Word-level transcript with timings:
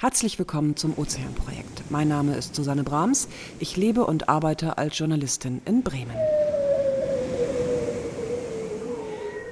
Herzlich 0.00 0.38
willkommen 0.38 0.76
zum 0.76 0.96
Ozeanprojekt. 0.96 1.90
Mein 1.90 2.06
Name 2.06 2.36
ist 2.36 2.54
Susanne 2.54 2.84
Brahms. 2.84 3.26
Ich 3.58 3.76
lebe 3.76 4.06
und 4.06 4.28
arbeite 4.28 4.78
als 4.78 4.96
Journalistin 4.96 5.60
in 5.64 5.82
Bremen. 5.82 6.14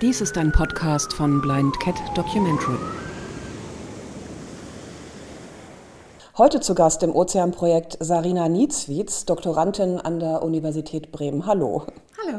Dies 0.01 0.21
ist 0.21 0.39
ein 0.39 0.53
Podcast 0.53 1.13
von 1.15 1.43
Blind 1.43 1.81
Cat 1.81 1.97
Documentary. 2.15 2.79
Heute 6.39 6.61
zu 6.61 6.77
Gast 6.77 7.03
im 7.03 7.13
Ozeanprojekt 7.13 7.97
Sarina 7.99 8.49
Nietzwitz, 8.49 9.25
Doktorandin 9.25 9.99
an 9.99 10.21
der 10.21 10.45
Universität 10.45 11.11
Bremen. 11.11 11.47
Hallo. 11.47 11.89
Hallo. 12.25 12.39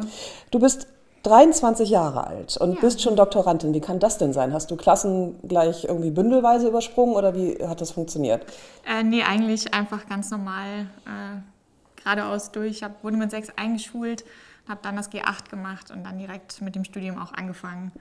Du 0.49 0.59
bist 0.59 0.87
23 1.27 1.89
Jahre 1.89 2.25
alt 2.25 2.57
und 2.57 2.75
ja. 2.75 2.81
bist 2.81 3.01
schon 3.01 3.15
Doktorandin. 3.15 3.73
Wie 3.73 3.81
kann 3.81 3.99
das 3.99 4.17
denn 4.17 4.33
sein? 4.33 4.53
Hast 4.53 4.71
du 4.71 4.75
Klassen 4.75 5.35
gleich 5.47 5.85
irgendwie 5.85 6.11
bündelweise 6.11 6.67
übersprungen 6.67 7.15
oder 7.15 7.35
wie 7.35 7.57
hat 7.65 7.81
das 7.81 7.91
funktioniert? 7.91 8.45
Äh, 8.85 9.03
nee, 9.03 9.23
eigentlich 9.23 9.73
einfach 9.73 10.07
ganz 10.07 10.31
normal 10.31 10.87
äh, 11.05 12.01
geradeaus 12.01 12.51
durch. 12.51 12.71
Ich 12.71 12.83
hab, 12.83 13.03
wurde 13.03 13.17
mit 13.17 13.31
sechs 13.31 13.49
eingeschult, 13.55 14.23
habe 14.67 14.79
dann 14.81 14.95
das 14.95 15.11
G8 15.11 15.49
gemacht 15.49 15.91
und 15.91 16.03
dann 16.03 16.17
direkt 16.17 16.61
mit 16.61 16.75
dem 16.75 16.83
Studium 16.83 17.17
auch 17.17 17.33
angefangen. 17.33 17.91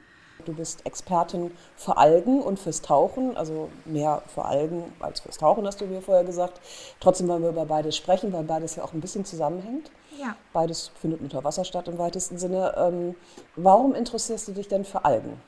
Du 0.46 0.55
bist 0.55 0.86
Expertin 0.86 1.50
für 1.77 1.96
Algen 1.96 2.41
und 2.41 2.59
fürs 2.59 2.80
Tauchen, 2.80 3.36
also 3.36 3.68
mehr 3.84 4.23
für 4.32 4.45
Algen 4.45 4.84
als 5.00 5.20
fürs 5.20 5.38
Tauchen, 5.38 5.66
hast 5.66 5.80
du 5.80 5.86
mir 5.86 6.00
vorher 6.00 6.24
gesagt. 6.24 6.60
Trotzdem 7.00 7.28
wollen 7.28 7.42
wir 7.42 7.50
über 7.50 7.66
beides 7.66 7.96
sprechen, 7.96 8.32
weil 8.32 8.45
beides 8.45 8.77
ja 8.77 8.84
auch 8.84 8.92
ein 8.92 9.00
bisschen 9.00 9.24
zusammenhängt. 9.24 9.91
Ja. 10.19 10.36
Beides 10.52 10.92
findet 11.00 11.20
unter 11.20 11.45
Wasser 11.45 11.64
statt 11.64 11.88
im 11.88 11.98
weitesten 11.98 12.38
Sinne. 12.38 12.74
Ähm, 12.77 13.14
warum 13.56 13.95
interessierst 13.95 14.48
du 14.48 14.52
dich 14.52 14.69
denn 14.69 14.84
für 14.84 15.05
Algen? 15.05 15.38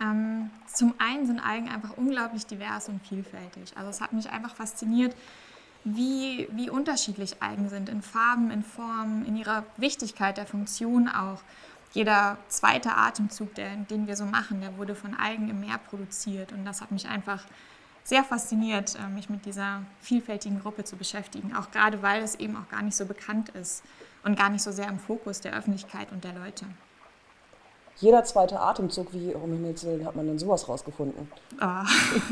Ähm, 0.00 0.50
zum 0.72 0.94
einen 0.98 1.26
sind 1.26 1.40
Algen 1.40 1.68
einfach 1.68 1.96
unglaublich 1.96 2.46
divers 2.46 2.88
und 2.88 3.00
vielfältig. 3.06 3.76
Also 3.76 3.90
es 3.90 4.00
hat 4.00 4.12
mich 4.12 4.30
einfach 4.30 4.54
fasziniert, 4.54 5.14
wie, 5.84 6.48
wie 6.52 6.70
unterschiedlich 6.70 7.42
Algen 7.42 7.68
sind 7.68 7.88
in 7.88 8.02
Farben, 8.02 8.50
in 8.50 8.62
Formen, 8.62 9.24
in 9.26 9.36
ihrer 9.36 9.64
Wichtigkeit 9.76 10.36
der 10.36 10.46
Funktion 10.46 11.08
auch. 11.08 11.40
Jeder 11.92 12.36
zweite 12.48 12.94
Atemzug, 12.94 13.54
der, 13.54 13.76
den 13.76 14.06
wir 14.06 14.16
so 14.16 14.24
machen, 14.24 14.60
der 14.60 14.76
wurde 14.76 14.94
von 14.94 15.14
Algen 15.14 15.48
im 15.48 15.60
Meer 15.60 15.78
produziert. 15.78 16.52
Und 16.52 16.64
das 16.64 16.80
hat 16.80 16.90
mich 16.90 17.08
einfach 17.08 17.44
sehr 18.04 18.24
fasziniert, 18.24 18.96
äh, 18.96 19.08
mich 19.08 19.28
mit 19.28 19.44
dieser 19.44 19.82
vielfältigen 20.00 20.60
Gruppe 20.60 20.84
zu 20.84 20.96
beschäftigen. 20.96 21.54
Auch 21.54 21.70
gerade, 21.70 22.02
weil 22.02 22.22
es 22.22 22.36
eben 22.36 22.56
auch 22.56 22.68
gar 22.70 22.82
nicht 22.82 22.96
so 22.96 23.04
bekannt 23.04 23.50
ist 23.50 23.82
und 24.24 24.38
gar 24.38 24.48
nicht 24.48 24.62
so 24.62 24.72
sehr 24.72 24.88
im 24.88 24.98
Fokus 24.98 25.40
der 25.40 25.54
Öffentlichkeit 25.54 26.10
und 26.12 26.24
der 26.24 26.32
Leute. 26.32 26.66
Jeder 27.96 28.22
zweite 28.24 28.60
Atemzug, 28.60 29.12
wie 29.12 29.34
um 29.34 29.52
Himmels 29.52 29.84
Willen 29.84 30.06
hat 30.06 30.14
man 30.14 30.26
denn 30.26 30.38
sowas 30.38 30.68
rausgefunden? 30.68 31.30
Oh, 31.60 31.82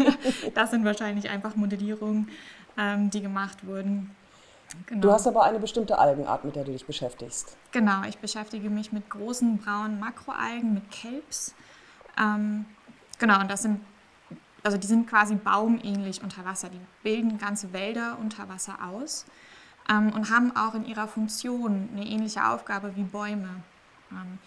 das 0.55 0.71
sind 0.71 0.85
wahrscheinlich 0.85 1.29
einfach 1.29 1.57
Modellierungen, 1.57 2.31
ähm, 2.79 3.11
die 3.11 3.21
gemacht 3.21 3.67
wurden. 3.67 4.15
Genau. 4.87 5.01
Du 5.01 5.13
hast 5.13 5.27
aber 5.27 5.45
eine 5.45 5.59
bestimmte 5.59 5.99
Algenart, 5.99 6.45
mit 6.45 6.57
der 6.57 6.65
du 6.65 6.73
dich 6.73 6.87
beschäftigst. 6.87 7.57
Genau, 7.73 8.03
ich 8.09 8.19
beschäftige 8.19 8.71
mich 8.71 8.93
mit 8.93 9.09
großen 9.11 9.59
braunen 9.59 10.01
Makroalgen, 10.01 10.75
mit 10.75 10.91
Kelps. 10.91 11.55
Ähm, 12.19 12.65
genau, 13.19 13.41
und 13.41 13.51
das 13.51 13.63
sind, 13.63 13.81
also 14.63 14.77
die 14.77 14.87
sind 14.87 15.09
quasi 15.09 15.35
baumähnlich 15.37 16.23
unter 16.23 16.45
Wasser. 16.45 16.69
Die 16.69 16.81
bilden 17.03 17.39
ganze 17.39 17.73
Wälder 17.73 18.17
unter 18.21 18.49
Wasser 18.49 18.77
aus 18.93 19.27
ähm, 19.89 20.13
und 20.13 20.31
haben 20.31 20.55
auch 20.57 20.75
in 20.75 20.85
ihrer 20.85 21.09
Funktion 21.09 21.89
eine 21.93 22.07
ähnliche 22.07 22.47
Aufgabe 22.49 22.95
wie 22.97 23.03
Bäume. 23.03 23.49
Ähm, 24.11 24.39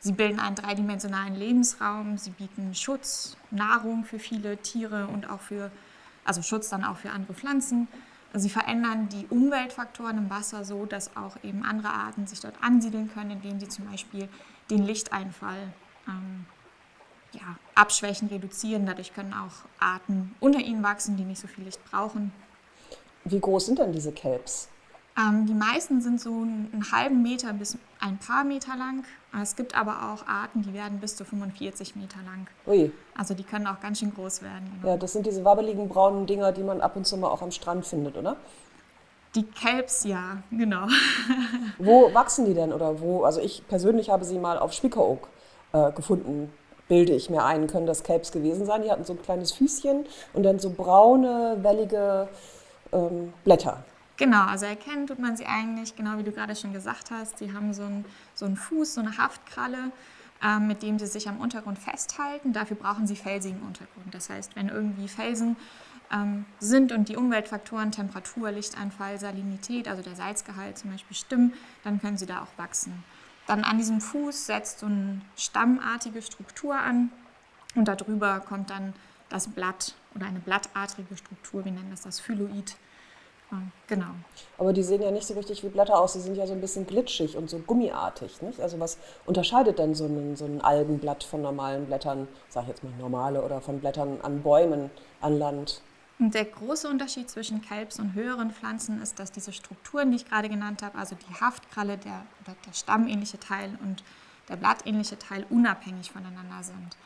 sie 0.00 0.12
bilden 0.12 0.40
einen 0.40 0.56
dreidimensionalen 0.56 1.36
Lebensraum, 1.36 2.18
sie 2.18 2.30
bieten 2.30 2.74
Schutz, 2.74 3.36
Nahrung 3.50 4.04
für 4.04 4.18
viele 4.18 4.56
Tiere 4.58 5.06
und 5.06 5.30
auch 5.30 5.40
für, 5.40 5.70
also 6.24 6.42
Schutz 6.42 6.68
dann 6.70 6.84
auch 6.84 6.96
für 6.96 7.10
andere 7.10 7.34
Pflanzen. 7.34 7.88
Sie 8.36 8.50
verändern 8.50 9.08
die 9.08 9.26
Umweltfaktoren 9.30 10.18
im 10.18 10.30
Wasser 10.30 10.64
so, 10.64 10.86
dass 10.86 11.16
auch 11.16 11.36
eben 11.44 11.62
andere 11.62 11.90
Arten 11.90 12.26
sich 12.26 12.40
dort 12.40 12.56
ansiedeln 12.60 13.08
können, 13.12 13.30
indem 13.30 13.60
sie 13.60 13.68
zum 13.68 13.88
Beispiel 13.88 14.28
den 14.70 14.84
Lichteinfall 14.84 15.72
ähm, 16.08 16.44
ja, 17.32 17.56
abschwächen, 17.76 18.28
reduzieren. 18.28 18.86
Dadurch 18.86 19.14
können 19.14 19.32
auch 19.32 19.52
Arten 19.78 20.34
unter 20.40 20.58
ihnen 20.58 20.82
wachsen, 20.82 21.16
die 21.16 21.24
nicht 21.24 21.40
so 21.40 21.46
viel 21.46 21.64
Licht 21.64 21.84
brauchen. 21.84 22.32
Wie 23.24 23.38
groß 23.38 23.66
sind 23.66 23.78
denn 23.78 23.92
diese 23.92 24.10
Kelps? 24.10 24.68
Ähm, 25.16 25.46
die 25.46 25.54
meisten 25.54 26.00
sind 26.00 26.20
so 26.20 26.30
einen 26.30 26.84
halben 26.90 27.22
Meter 27.22 27.52
bis 27.52 27.78
ein 28.00 28.18
paar 28.18 28.42
Meter 28.42 28.76
lang. 28.76 29.04
Es 29.40 29.54
gibt 29.54 29.76
aber 29.76 30.12
auch 30.12 30.26
Arten, 30.26 30.62
die 30.62 30.74
werden 30.74 30.98
bis 30.98 31.16
zu 31.16 31.24
45 31.24 31.94
Meter 31.96 32.18
lang. 32.24 32.48
Ui. 32.66 32.92
Also 33.16 33.34
die 33.34 33.44
können 33.44 33.66
auch 33.66 33.80
ganz 33.80 34.00
schön 34.00 34.12
groß 34.12 34.42
werden. 34.42 34.78
Genau. 34.80 34.92
Ja, 34.92 34.96
das 34.98 35.12
sind 35.12 35.26
diese 35.26 35.44
wabbeligen 35.44 35.88
braunen 35.88 36.26
Dinger, 36.26 36.52
die 36.52 36.62
man 36.62 36.80
ab 36.80 36.96
und 36.96 37.06
zu 37.06 37.16
mal 37.16 37.28
auch 37.28 37.42
am 37.42 37.52
Strand 37.52 37.86
findet, 37.86 38.16
oder? 38.16 38.36
Die 39.36 39.44
Kelps, 39.44 40.04
ja, 40.04 40.38
genau. 40.50 40.86
wo 41.78 42.12
wachsen 42.14 42.44
die 42.46 42.54
denn 42.54 42.72
oder 42.72 43.00
wo? 43.00 43.24
Also 43.24 43.40
ich 43.40 43.66
persönlich 43.66 44.10
habe 44.10 44.24
sie 44.24 44.38
mal 44.38 44.58
auf 44.58 44.72
Spiekeroog 44.72 45.28
äh, 45.72 45.92
gefunden, 45.92 46.52
bilde 46.88 47.14
ich 47.14 47.30
mir 47.30 47.44
ein, 47.44 47.66
können 47.66 47.86
das 47.86 48.02
Kelps 48.02 48.30
gewesen 48.32 48.66
sein. 48.66 48.82
Die 48.82 48.90
hatten 48.90 49.04
so 49.04 49.12
ein 49.12 49.22
kleines 49.22 49.52
Füßchen 49.52 50.06
und 50.34 50.42
dann 50.42 50.58
so 50.58 50.70
braune, 50.70 51.58
wellige 51.62 52.28
ähm, 52.92 53.32
Blätter. 53.44 53.84
Genau, 54.16 54.44
also 54.44 54.66
erkennen 54.66 55.08
tut 55.08 55.18
man 55.18 55.36
sie 55.36 55.46
eigentlich, 55.46 55.96
genau 55.96 56.18
wie 56.18 56.22
du 56.22 56.30
gerade 56.30 56.54
schon 56.54 56.72
gesagt 56.72 57.10
hast. 57.10 57.38
Sie 57.38 57.52
haben 57.52 57.74
so 57.74 57.82
einen, 57.82 58.04
so 58.34 58.46
einen 58.46 58.56
Fuß, 58.56 58.94
so 58.94 59.00
eine 59.00 59.18
Haftkralle, 59.18 59.90
ähm, 60.42 60.68
mit 60.68 60.82
dem 60.82 60.98
sie 61.00 61.06
sich 61.06 61.28
am 61.28 61.40
Untergrund 61.40 61.78
festhalten. 61.78 62.52
Dafür 62.52 62.76
brauchen 62.76 63.08
sie 63.08 63.16
felsigen 63.16 63.60
Untergrund. 63.62 64.14
Das 64.14 64.30
heißt, 64.30 64.54
wenn 64.54 64.68
irgendwie 64.68 65.08
Felsen 65.08 65.56
ähm, 66.12 66.44
sind 66.60 66.92
und 66.92 67.08
die 67.08 67.16
Umweltfaktoren 67.16 67.90
Temperatur, 67.90 68.52
Lichteinfall, 68.52 69.18
Salinität, 69.18 69.88
also 69.88 70.02
der 70.02 70.14
Salzgehalt 70.14 70.78
zum 70.78 70.92
Beispiel 70.92 71.16
stimmen, 71.16 71.52
dann 71.82 72.00
können 72.00 72.16
sie 72.16 72.26
da 72.26 72.42
auch 72.42 72.58
wachsen. 72.58 73.02
Dann 73.48 73.64
an 73.64 73.78
diesem 73.78 74.00
Fuß 74.00 74.46
setzt 74.46 74.78
so 74.78 74.86
eine 74.86 75.20
stammartige 75.36 76.22
Struktur 76.22 76.76
an 76.76 77.10
und 77.74 77.88
darüber 77.88 78.40
kommt 78.40 78.70
dann 78.70 78.94
das 79.28 79.48
Blatt 79.48 79.94
oder 80.14 80.26
eine 80.26 80.38
blattartige 80.38 81.16
Struktur, 81.16 81.64
wir 81.64 81.72
nennen 81.72 81.90
das 81.90 82.02
das 82.02 82.20
Phyloid 82.20 82.76
Genau. 83.86 84.06
Aber 84.58 84.72
die 84.72 84.82
sehen 84.82 85.02
ja 85.02 85.10
nicht 85.10 85.26
so 85.26 85.34
richtig 85.34 85.62
wie 85.62 85.68
Blätter 85.68 85.98
aus, 85.98 86.14
sie 86.14 86.20
sind 86.20 86.36
ja 86.36 86.46
so 86.46 86.52
ein 86.52 86.60
bisschen 86.60 86.86
glitschig 86.86 87.36
und 87.36 87.50
so 87.50 87.58
gummiartig. 87.58 88.42
Nicht? 88.42 88.60
Also 88.60 88.80
was 88.80 88.98
unterscheidet 89.26 89.78
denn 89.78 89.94
so 89.94 90.06
ein, 90.06 90.36
so 90.36 90.44
ein 90.44 90.60
Algenblatt 90.60 91.22
von 91.22 91.42
normalen 91.42 91.86
Blättern, 91.86 92.26
sag 92.48 92.62
ich 92.62 92.68
jetzt 92.70 92.84
mal 92.84 92.92
normale, 92.98 93.42
oder 93.42 93.60
von 93.60 93.80
Blättern 93.80 94.18
an 94.22 94.42
Bäumen, 94.42 94.90
an 95.20 95.38
Land? 95.38 95.82
Der 96.18 96.44
große 96.44 96.88
Unterschied 96.88 97.28
zwischen 97.28 97.60
Kalbs- 97.60 97.98
und 97.98 98.14
höheren 98.14 98.52
Pflanzen 98.52 99.02
ist, 99.02 99.18
dass 99.18 99.32
diese 99.32 99.52
Strukturen, 99.52 100.10
die 100.10 100.16
ich 100.16 100.24
gerade 100.24 100.48
genannt 100.48 100.82
habe, 100.82 100.96
also 100.96 101.16
die 101.16 101.40
Haftkralle, 101.40 101.98
der, 101.98 102.24
der 102.46 102.72
stammähnliche 102.72 103.38
Teil 103.38 103.76
und 103.82 104.04
der 104.48 104.56
blattähnliche 104.56 105.18
Teil, 105.18 105.44
unabhängig 105.50 106.12
voneinander 106.12 106.62
sind. 106.62 106.96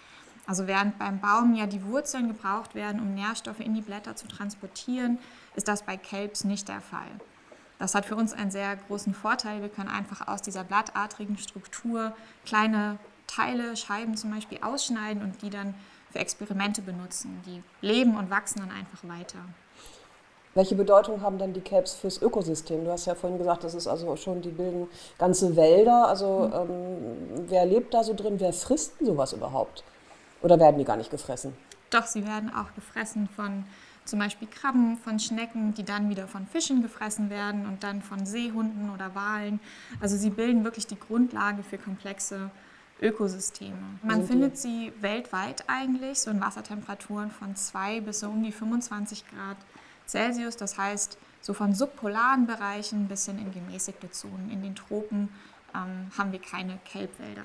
Also 0.48 0.66
während 0.66 0.98
beim 0.98 1.20
Baum 1.20 1.54
ja 1.54 1.66
die 1.66 1.84
Wurzeln 1.84 2.28
gebraucht 2.28 2.74
werden, 2.74 3.02
um 3.02 3.12
Nährstoffe 3.14 3.60
in 3.60 3.74
die 3.74 3.82
Blätter 3.82 4.16
zu 4.16 4.26
transportieren, 4.28 5.18
ist 5.56 5.68
das 5.68 5.82
bei 5.82 5.98
Kelps 5.98 6.44
nicht 6.44 6.68
der 6.68 6.80
Fall. 6.80 7.10
Das 7.78 7.94
hat 7.94 8.06
für 8.06 8.16
uns 8.16 8.32
einen 8.32 8.50
sehr 8.50 8.76
großen 8.76 9.12
Vorteil. 9.12 9.60
Wir 9.60 9.68
können 9.68 9.90
einfach 9.90 10.26
aus 10.26 10.40
dieser 10.40 10.64
blattartigen 10.64 11.36
Struktur 11.36 12.14
kleine 12.46 12.98
Teile, 13.26 13.76
Scheiben 13.76 14.16
zum 14.16 14.30
Beispiel 14.30 14.58
ausschneiden 14.62 15.22
und 15.22 15.42
die 15.42 15.50
dann 15.50 15.74
für 16.10 16.18
Experimente 16.18 16.80
benutzen. 16.80 17.42
Die 17.44 17.62
leben 17.86 18.16
und 18.16 18.30
wachsen 18.30 18.60
dann 18.60 18.70
einfach 18.70 19.06
weiter. 19.06 19.40
Welche 20.54 20.76
Bedeutung 20.76 21.20
haben 21.20 21.36
dann 21.36 21.52
die 21.52 21.60
Kelps 21.60 21.92
fürs 21.92 22.22
Ökosystem? 22.22 22.86
Du 22.86 22.90
hast 22.90 23.04
ja 23.04 23.14
vorhin 23.14 23.38
gesagt, 23.38 23.64
das 23.64 23.74
ist 23.74 23.86
also 23.86 24.16
schon, 24.16 24.40
die 24.40 24.48
bilden 24.48 24.88
ganze 25.18 25.56
Wälder. 25.56 26.08
Also 26.08 26.48
mhm. 26.48 26.70
ähm, 26.70 27.44
wer 27.48 27.66
lebt 27.66 27.92
da 27.92 28.02
so 28.02 28.14
drin? 28.14 28.40
Wer 28.40 28.54
frisst 28.54 28.94
sowas 28.98 29.34
überhaupt? 29.34 29.84
Oder 30.42 30.58
werden 30.58 30.78
die 30.78 30.84
gar 30.84 30.96
nicht 30.96 31.10
gefressen? 31.10 31.56
Doch, 31.90 32.06
sie 32.06 32.26
werden 32.26 32.52
auch 32.54 32.74
gefressen 32.74 33.28
von 33.34 33.64
zum 34.04 34.18
Beispiel 34.18 34.48
Krabben, 34.48 34.96
von 34.96 35.18
Schnecken, 35.18 35.74
die 35.74 35.84
dann 35.84 36.08
wieder 36.08 36.26
von 36.26 36.46
Fischen 36.46 36.82
gefressen 36.82 37.28
werden 37.28 37.66
und 37.66 37.82
dann 37.82 38.00
von 38.00 38.24
Seehunden 38.24 38.90
oder 38.90 39.14
Walen. 39.14 39.60
Also 40.00 40.16
sie 40.16 40.30
bilden 40.30 40.64
wirklich 40.64 40.86
die 40.86 40.98
Grundlage 40.98 41.62
für 41.62 41.76
komplexe 41.76 42.50
Ökosysteme. 43.00 43.76
Man 44.02 44.26
findet 44.26 44.56
sie 44.56 44.92
weltweit 45.00 45.64
eigentlich, 45.68 46.20
so 46.20 46.30
in 46.30 46.40
Wassertemperaturen 46.40 47.30
von 47.30 47.54
2 47.54 48.00
bis 48.00 48.20
so 48.20 48.28
um 48.28 48.42
die 48.42 48.50
25 48.50 49.24
Grad 49.28 49.58
Celsius. 50.06 50.56
Das 50.56 50.78
heißt, 50.78 51.18
so 51.40 51.52
von 51.54 51.74
subpolaren 51.74 52.46
Bereichen 52.46 53.08
bis 53.08 53.26
hin 53.26 53.38
in 53.38 53.52
gemäßigte 53.52 54.10
Zonen. 54.10 54.50
In 54.50 54.62
den 54.62 54.74
Tropen 54.74 55.28
ähm, 55.74 56.10
haben 56.16 56.32
wir 56.32 56.40
keine 56.40 56.78
Kelbwälder. 56.84 57.44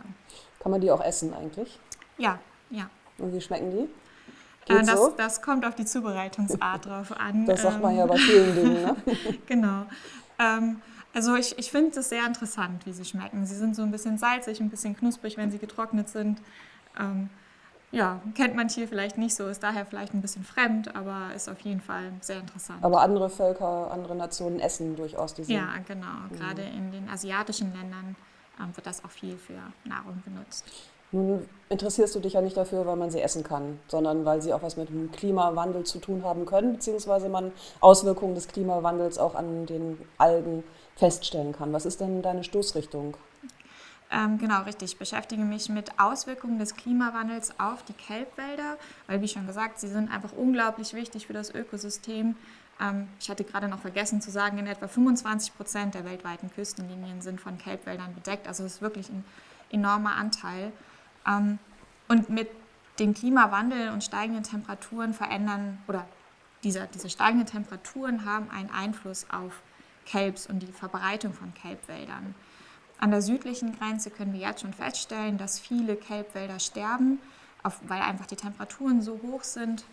Kann 0.60 0.72
man 0.72 0.82
die 0.82 0.90
auch 0.92 1.04
essen 1.04 1.34
eigentlich? 1.34 1.78
Ja, 2.18 2.40
ja. 2.74 2.90
Und 3.20 3.34
wie 3.34 3.42
schmecken 3.42 3.72
die? 3.72 4.74
Äh, 4.74 4.84
das, 4.84 5.00
so? 5.00 5.14
das, 5.16 5.42
kommt 5.42 5.66
auf 5.66 5.76
die 5.76 5.86
Zubereitungsart 5.86 6.86
drauf 6.86 7.12
an. 7.18 7.46
Das 7.46 7.62
sagt 7.62 7.82
man 7.82 7.96
ja 7.96 8.06
bei 8.06 8.18
vielen 8.18 8.56
Dingen. 8.56 8.74
Ne? 8.74 8.96
genau. 9.46 9.86
Ähm, 10.40 10.82
also 11.14 11.36
ich, 11.36 11.58
ich 11.60 11.70
finde 11.70 12.00
es 12.00 12.10
sehr 12.10 12.26
interessant, 12.26 12.86
wie 12.86 12.94
sie 12.94 13.06
schmecken. 13.06 13.46
Sie 13.46 13.56
sind 13.56 13.76
so 13.76 13.84
ein 13.84 13.92
bisschen 13.92 14.18
salzig, 14.18 14.60
ein 14.60 14.70
bisschen 14.70 14.98
knusprig, 14.98 15.38
wenn 15.38 15.52
sie 15.52 15.60
getrocknet 15.60 16.10
sind. 16.10 16.42
Ähm, 17.00 17.30
ja, 17.92 18.20
kennt 18.34 18.56
man 18.56 18.70
hier 18.70 18.88
vielleicht 18.88 19.20
nicht 19.20 19.36
so, 19.36 19.48
ist 19.48 19.62
daher 19.62 19.86
vielleicht 19.86 20.16
ein 20.16 20.22
bisschen 20.22 20.44
fremd, 20.44 20.96
aber 20.96 21.32
ist 21.36 21.48
auf 21.48 21.60
jeden 21.60 21.80
Fall 21.80 22.12
sehr 22.22 22.40
interessant. 22.40 22.84
Aber 22.84 23.02
andere 23.02 23.30
Völker, 23.30 23.92
andere 23.92 24.16
Nationen 24.16 24.60
essen 24.60 24.96
durchaus 24.96 25.36
diese. 25.36 25.54
Ja, 25.54 25.76
genau. 25.86 26.08
Mhm. 26.08 26.36
Gerade 26.36 26.64
in 26.64 26.92
den 26.92 27.08
asiatischen 27.08 27.72
Ländern 27.72 28.16
ähm, 28.60 28.76
wird 28.76 28.88
das 28.88 29.06
auch 29.06 29.12
viel 29.12 29.38
für 29.38 29.60
Nahrung 29.88 30.24
benutzt. 30.26 30.66
Nun 31.14 31.48
interessierst 31.70 32.16
du 32.16 32.20
dich 32.20 32.34
ja 32.34 32.42
nicht 32.42 32.58
dafür, 32.58 32.86
weil 32.88 32.96
man 32.96 33.12
sie 33.12 33.22
essen 33.22 33.44
kann, 33.44 33.80
sondern 33.88 34.26
weil 34.26 34.42
sie 34.42 34.54
auch 34.54 34.64
was 34.64 34.78
mit 34.78 34.90
dem 34.90 35.12
Klimawandel 35.12 35.84
zu 35.84 36.00
tun 36.00 36.24
haben 36.24 36.46
können, 36.46 36.74
beziehungsweise 36.74 37.30
man 37.30 37.52
Auswirkungen 37.82 38.34
des 38.34 38.48
Klimawandels 38.48 39.20
auch 39.20 39.36
an 39.36 39.68
den 39.68 40.00
Algen 40.18 40.64
feststellen 40.96 41.54
kann. 41.54 41.72
Was 41.72 41.86
ist 41.86 42.02
denn 42.02 42.24
deine 42.24 42.44
Stoßrichtung? 42.44 43.16
Ähm, 44.12 44.38
genau, 44.40 44.64
richtig. 44.64 44.94
Ich 44.94 44.98
beschäftige 44.98 45.44
mich 45.44 45.70
mit 45.70 46.00
Auswirkungen 46.00 46.58
des 46.60 46.76
Klimawandels 46.76 47.60
auf 47.60 47.84
die 47.84 47.94
Kelbwälder, 47.94 48.78
weil, 49.08 49.22
wie 49.22 49.28
schon 49.28 49.46
gesagt, 49.48 49.80
sie 49.80 49.88
sind 49.88 50.12
einfach 50.12 50.32
unglaublich 50.36 50.94
wichtig 50.94 51.28
für 51.28 51.34
das 51.34 51.54
Ökosystem. 51.54 52.36
Ähm, 52.82 53.08
ich 53.20 53.30
hatte 53.30 53.44
gerade 53.44 53.68
noch 53.68 53.80
vergessen 53.80 54.20
zu 54.20 54.32
sagen, 54.32 54.58
in 54.58 54.68
etwa 54.68 54.88
25 54.88 55.56
Prozent 55.56 55.94
der 55.96 56.06
weltweiten 56.06 56.52
Küstenlinien 56.52 57.22
sind 57.22 57.40
von 57.40 57.58
Kelbwäldern 57.60 58.14
bedeckt. 58.16 58.48
Also 58.48 58.64
das 58.64 58.74
ist 58.74 58.82
wirklich 58.82 59.10
ein 59.10 59.24
enormer 59.72 60.16
Anteil. 60.16 60.72
Ähm, 61.28 61.60
und 62.08 62.30
mit 62.30 62.50
dem 63.00 63.14
Klimawandel 63.14 63.90
und 63.90 64.04
steigenden 64.04 64.44
Temperaturen 64.44 65.14
verändern, 65.14 65.80
oder 65.88 66.06
diese, 66.64 66.88
diese 66.94 67.10
steigenden 67.10 67.48
Temperaturen 67.48 68.26
haben 68.26 68.50
einen 68.50 68.70
Einfluss 68.70 69.26
auf 69.30 69.62
Kelbs 70.06 70.48
und 70.48 70.60
die 70.60 70.72
Verbreitung 70.72 71.34
von 71.34 71.54
Kelbwäldern. 71.54 72.36
An 73.00 73.12
der 73.12 73.22
südlichen 73.22 73.78
Grenze 73.78 74.12
können 74.12 74.34
wir 74.34 74.40
jetzt 74.40 74.62
schon 74.62 74.74
feststellen, 74.74 75.38
dass 75.38 75.60
viele 75.60 75.96
Kelbwälder 75.96 76.60
sterben, 76.60 77.20
weil 77.88 78.02
einfach 78.02 78.28
die 78.28 78.36
Temperaturen 78.36 79.02
so 79.02 79.20
hoch 79.24 79.44
sind. 79.44 79.84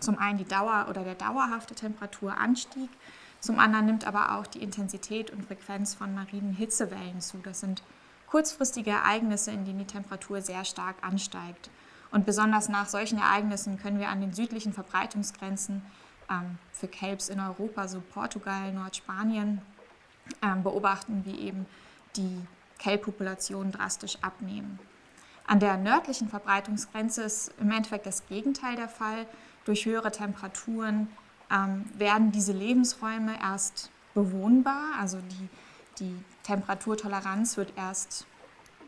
Zum 0.00 0.18
einen 0.18 0.38
die 0.38 0.44
Dauer 0.44 0.86
oder 0.88 1.02
der 1.02 1.14
dauerhafte 1.14 1.74
Temperaturanstieg, 1.74 2.90
zum 3.40 3.58
anderen 3.58 3.86
nimmt 3.86 4.06
aber 4.06 4.36
auch 4.36 4.46
die 4.46 4.62
Intensität 4.62 5.30
und 5.30 5.44
Frequenz 5.46 5.94
von 5.94 6.14
marinen 6.14 6.52
Hitzewellen 6.52 7.20
zu. 7.20 7.38
Das 7.38 7.60
sind 7.60 7.82
kurzfristige 8.30 8.90
Ereignisse, 8.90 9.50
in 9.50 9.64
denen 9.64 9.78
die 9.78 9.86
Temperatur 9.86 10.40
sehr 10.42 10.64
stark 10.64 10.96
ansteigt. 11.02 11.70
Und 12.10 12.26
besonders 12.26 12.68
nach 12.68 12.88
solchen 12.88 13.18
Ereignissen 13.18 13.78
können 13.78 13.98
wir 13.98 14.08
an 14.08 14.20
den 14.20 14.32
südlichen 14.32 14.72
Verbreitungsgrenzen 14.72 15.82
ähm, 16.30 16.58
für 16.72 16.88
Kelbs 16.88 17.28
in 17.28 17.40
Europa, 17.40 17.88
so 17.88 18.00
Portugal, 18.00 18.72
Nordspanien, 18.72 19.60
ähm, 20.42 20.62
beobachten, 20.62 21.22
wie 21.24 21.38
eben 21.38 21.66
die 22.16 22.46
Kelbpopulationen 22.78 23.72
drastisch 23.72 24.18
abnehmen. 24.22 24.78
An 25.46 25.60
der 25.60 25.76
nördlichen 25.76 26.28
Verbreitungsgrenze 26.28 27.22
ist 27.22 27.52
im 27.58 27.70
Endeffekt 27.70 28.06
das 28.06 28.26
Gegenteil 28.26 28.76
der 28.76 28.88
Fall. 28.88 29.26
Durch 29.64 29.86
höhere 29.86 30.12
Temperaturen 30.12 31.08
ähm, 31.50 31.84
werden 31.94 32.32
diese 32.32 32.52
Lebensräume 32.52 33.34
erst 33.40 33.90
bewohnbar, 34.14 34.92
also 34.98 35.18
die 35.18 35.48
die 36.00 36.14
Temperaturtoleranz 36.48 37.58
wird 37.58 37.74
erst 37.76 38.26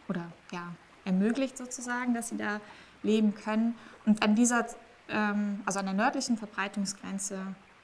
oder 0.09 0.33
ja, 0.51 0.73
ermöglicht 1.05 1.59
sozusagen, 1.59 2.15
dass 2.15 2.31
sie 2.31 2.39
da 2.39 2.59
leben 3.03 3.35
können. 3.35 3.77
Und 4.07 4.23
an 4.23 4.35
dieser, 4.35 4.67
ähm, 5.11 5.61
also 5.67 5.79
an 5.79 5.85
der 5.85 5.95
nördlichen 5.95 6.39
Verbreitungsgrenze 6.39 7.35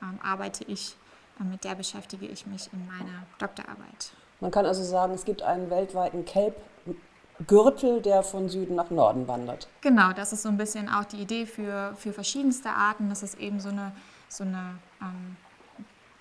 ähm, 0.02 0.18
arbeite 0.22 0.64
ich, 0.64 0.96
äh, 1.38 1.44
mit 1.44 1.64
der 1.64 1.74
beschäftige 1.74 2.26
ich 2.26 2.46
mich 2.46 2.70
in 2.72 2.86
meiner 2.86 3.26
Doktorarbeit. 3.38 4.12
Man 4.40 4.50
kann 4.50 4.64
also 4.64 4.82
sagen, 4.82 5.12
es 5.12 5.26
gibt 5.26 5.42
einen 5.42 5.68
weltweiten 5.68 6.24
Kelbgürtel, 6.24 8.00
der 8.00 8.22
von 8.22 8.48
Süden 8.48 8.76
nach 8.76 8.88
Norden 8.88 9.28
wandert. 9.28 9.68
Genau, 9.82 10.14
das 10.14 10.32
ist 10.32 10.42
so 10.42 10.48
ein 10.48 10.56
bisschen 10.56 10.88
auch 10.88 11.04
die 11.04 11.18
Idee 11.18 11.44
für, 11.44 11.94
für 11.96 12.14
verschiedenste 12.14 12.70
Arten. 12.70 13.10
Das 13.10 13.22
ist 13.22 13.38
eben 13.38 13.60
so 13.60 13.68
eine, 13.68 13.92
so 14.30 14.42
eine 14.42 14.78
ähm, 15.02 15.36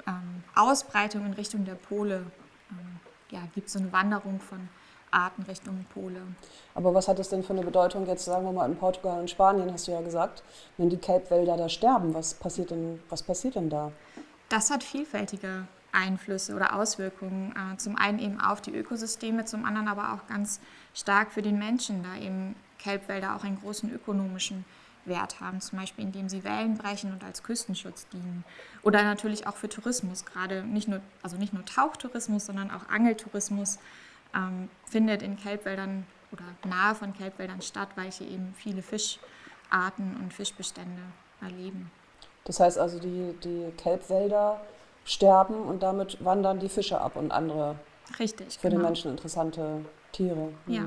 ähm 0.08 0.44
Ausbreitung 0.56 1.26
in 1.26 1.34
Richtung 1.34 1.64
der 1.64 1.76
Pole 1.76 2.26
ähm, 2.70 3.00
ja, 3.32 3.40
gibt 3.54 3.68
es 3.68 3.74
so 3.74 3.80
eine 3.80 3.92
Wanderung 3.92 4.40
von 4.40 4.70
Arten 5.12 5.44
Richtung 5.44 5.86
Pole. 5.94 6.22
Aber 6.74 6.94
was 6.94 7.08
hat 7.08 7.20
das 7.20 7.30
denn 7.30 7.44
für 7.44 7.54
eine 7.54 7.64
Bedeutung 7.64 8.06
jetzt, 8.06 8.26
sagen 8.26 8.46
wir 8.46 8.52
mal, 8.52 8.70
in 8.70 8.76
Portugal 8.76 9.20
und 9.20 9.30
Spanien, 9.30 9.72
hast 9.72 9.88
du 9.88 9.92
ja 9.92 10.02
gesagt, 10.02 10.44
wenn 10.78 10.90
die 10.90 10.98
Kelbwälder 10.98 11.58
da 11.58 11.70
sterben, 11.70 12.14
was 12.14 12.34
passiert 12.34 12.72
denn, 12.72 13.00
was 13.10 13.24
passiert 13.24 13.56
denn 13.56 13.70
da? 13.70 13.92
Das 14.50 14.70
hat 14.70 14.84
vielfältige 14.84 15.68
Einflüsse 15.92 16.56
oder 16.56 16.76
Auswirkungen. 16.76 17.54
Äh, 17.56 17.78
zum 17.78 17.96
einen 17.96 18.20
eben 18.20 18.42
auf 18.42 18.62
die 18.62 18.76
Ökosysteme, 18.76 19.46
zum 19.46 19.66
anderen 19.66 19.88
aber 19.88 20.14
auch 20.14 20.28
ganz 20.28 20.60
stark 20.94 21.32
für 21.32 21.42
den 21.42 21.58
Menschen, 21.58 22.04
da 22.04 22.18
eben 22.22 22.56
Kelbwälder 22.78 23.36
auch 23.36 23.44
einen 23.44 23.60
großen 23.60 23.92
ökonomischen 23.92 24.66
Wert 25.06 25.40
haben, 25.40 25.62
zum 25.62 25.80
Beispiel 25.80 26.04
indem 26.04 26.30
sie 26.30 26.44
Wellen 26.44 26.78
brechen 26.78 27.12
und 27.12 27.24
als 27.24 27.44
Küstenschutz 27.44 28.08
dienen. 28.10 28.44
Oder 28.84 29.04
natürlich 29.04 29.48
auch 29.48 29.56
für 29.56 29.70
Tourismus, 29.70 30.26
gerade 30.26 30.64
nicht 30.64 30.88
nur, 30.88 31.02
also 31.22 31.38
nicht 31.38 31.54
nur 31.54 31.66
Tauchtourismus, 31.66 32.46
sondern 32.46 32.72
auch 32.72 32.90
Angeltourismus 32.90 33.80
ähm, 34.36 34.70
findet 34.86 35.22
in 35.22 35.38
Kelbwäldern 35.38 36.06
oder 36.32 36.44
nahe 36.68 36.96
von 36.96 37.14
Kelbwäldern 37.14 37.62
statt, 37.62 37.90
weil 37.96 38.12
hier 38.12 38.28
eben 38.28 38.54
viele 38.58 38.82
Fischarten 38.82 40.18
und 40.22 40.34
Fischbestände 40.34 41.02
erleben. 41.42 41.92
Das 42.46 42.60
heißt 42.60 42.78
also, 42.78 43.00
die, 43.00 43.36
die 43.44 43.72
Kelbwälder 43.78 44.62
sterben 45.04 45.56
und 45.56 45.84
damit 45.84 46.24
wandern 46.24 46.60
die 46.60 46.70
Fische 46.70 47.00
ab 47.00 47.16
und 47.16 47.32
andere 47.32 47.76
Richtig, 48.20 48.58
für 48.60 48.70
genau. 48.70 48.82
den 48.82 48.86
Menschen 48.86 49.12
interessante 49.12 49.86
Tiere. 50.12 50.52
Mhm. 50.66 50.74
Ja. 50.74 50.84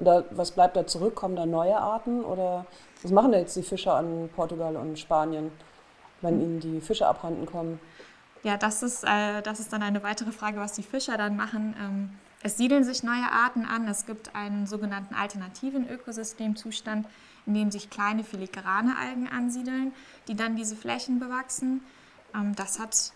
Und 0.00 0.06
da, 0.06 0.24
was 0.30 0.52
bleibt 0.52 0.76
da 0.76 0.86
zurück? 0.86 1.14
Kommen 1.14 1.36
da 1.36 1.44
neue 1.44 1.76
Arten 1.76 2.24
oder 2.24 2.64
was 3.02 3.12
machen 3.12 3.34
jetzt 3.34 3.54
die 3.54 3.62
Fischer 3.62 3.96
an 3.96 4.30
Portugal 4.34 4.74
und 4.76 4.98
Spanien, 4.98 5.52
wenn 6.22 6.40
ihnen 6.40 6.58
die 6.58 6.80
Fische 6.80 7.06
abhanden 7.06 7.44
kommen? 7.44 7.78
Ja, 8.42 8.56
das 8.56 8.82
ist, 8.82 9.04
äh, 9.04 9.42
das 9.42 9.60
ist 9.60 9.74
dann 9.74 9.82
eine 9.82 10.02
weitere 10.02 10.32
Frage, 10.32 10.58
was 10.58 10.72
die 10.72 10.82
Fischer 10.82 11.18
dann 11.18 11.36
machen. 11.36 11.76
Ähm, 11.78 12.10
es 12.42 12.56
siedeln 12.56 12.82
sich 12.82 13.02
neue 13.02 13.30
Arten 13.30 13.66
an. 13.66 13.86
Es 13.88 14.06
gibt 14.06 14.34
einen 14.34 14.66
sogenannten 14.66 15.14
alternativen 15.14 15.86
Ökosystemzustand, 15.86 17.06
in 17.44 17.52
dem 17.52 17.70
sich 17.70 17.90
kleine 17.90 18.24
filigrane 18.24 18.96
Algen 18.96 19.28
ansiedeln, 19.28 19.92
die 20.28 20.34
dann 20.34 20.56
diese 20.56 20.76
Flächen 20.76 21.20
bewachsen. 21.20 21.82
Ähm, 22.34 22.54
das 22.56 22.78
hat 22.78 23.12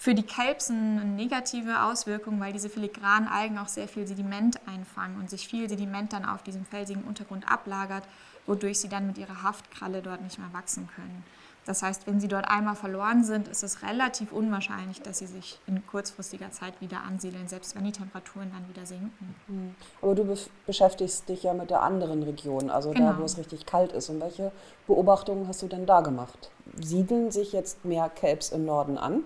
für 0.00 0.14
die 0.14 0.22
Kelpsen 0.22 0.98
eine 0.98 1.10
negative 1.10 1.82
Auswirkung, 1.82 2.40
weil 2.40 2.54
diese 2.54 2.70
filigranen 2.70 3.28
Algen 3.28 3.58
auch 3.58 3.68
sehr 3.68 3.86
viel 3.86 4.06
Sediment 4.06 4.58
einfangen 4.66 5.18
und 5.20 5.28
sich 5.28 5.46
viel 5.46 5.68
Sediment 5.68 6.14
dann 6.14 6.24
auf 6.24 6.42
diesem 6.42 6.64
felsigen 6.64 7.04
Untergrund 7.04 7.46
ablagert, 7.52 8.04
wodurch 8.46 8.80
sie 8.80 8.88
dann 8.88 9.06
mit 9.06 9.18
ihrer 9.18 9.42
Haftkralle 9.42 10.00
dort 10.00 10.22
nicht 10.22 10.38
mehr 10.38 10.48
wachsen 10.54 10.88
können. 10.96 11.22
Das 11.66 11.82
heißt, 11.82 12.06
wenn 12.06 12.18
sie 12.18 12.28
dort 12.28 12.48
einmal 12.48 12.76
verloren 12.76 13.24
sind, 13.24 13.46
ist 13.46 13.62
es 13.62 13.82
relativ 13.82 14.32
unwahrscheinlich, 14.32 15.02
dass 15.02 15.18
sie 15.18 15.26
sich 15.26 15.60
in 15.66 15.86
kurzfristiger 15.86 16.50
Zeit 16.50 16.80
wieder 16.80 17.02
ansiedeln, 17.02 17.46
selbst 17.46 17.76
wenn 17.76 17.84
die 17.84 17.92
Temperaturen 17.92 18.50
dann 18.54 18.66
wieder 18.70 18.86
sinken. 18.86 19.34
Hm. 19.48 19.74
Aber 20.00 20.14
du 20.14 20.34
beschäftigst 20.64 21.28
dich 21.28 21.42
ja 21.42 21.52
mit 21.52 21.68
der 21.68 21.82
anderen 21.82 22.22
Region, 22.22 22.70
also 22.70 22.92
genau. 22.92 23.12
da, 23.12 23.18
wo 23.18 23.24
es 23.24 23.36
richtig 23.36 23.66
kalt 23.66 23.92
ist. 23.92 24.08
Und 24.08 24.22
welche 24.22 24.50
Beobachtungen 24.86 25.46
hast 25.46 25.60
du 25.60 25.68
denn 25.68 25.84
da 25.84 26.00
gemacht? 26.00 26.50
Siedeln 26.80 27.30
sich 27.30 27.52
jetzt 27.52 27.84
mehr 27.84 28.08
Kelps 28.08 28.48
im 28.48 28.64
Norden 28.64 28.96
an? 28.96 29.24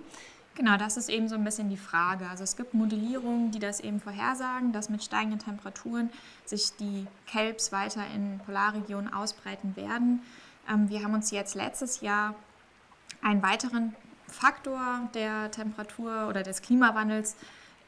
Genau, 0.57 0.77
das 0.77 0.97
ist 0.97 1.09
eben 1.09 1.29
so 1.29 1.35
ein 1.35 1.43
bisschen 1.43 1.69
die 1.69 1.77
Frage. 1.77 2.29
Also 2.29 2.45
es 2.45 2.57
gibt 2.57 2.75
Modellierungen, 2.75 3.51
die 3.51 3.59
das 3.59 3.81
eben 3.81 4.01
vorhersagen, 4.01 4.71
dass 4.71 4.89
mit 4.89 5.03
steigenden 5.03 5.41
Temperaturen 5.41 6.11
sich 6.45 6.77
die 6.77 7.09
Kelps 7.27 7.73
weiter 7.73 8.03
in 8.15 8.39
Polarregionen 8.47 9.13
ausbreiten 9.13 9.75
werden. 9.75 10.23
Ähm, 10.71 10.89
wir 10.89 11.03
haben 11.03 11.13
uns 11.13 11.33
jetzt 11.33 11.57
letztes 11.57 12.03
Jahr 12.03 12.37
einen 13.21 13.43
weiteren 13.43 13.97
Faktor 14.29 15.09
der 15.15 15.51
Temperatur 15.51 16.29
oder 16.29 16.45
des 16.45 16.63
Klimawandels 16.63 17.35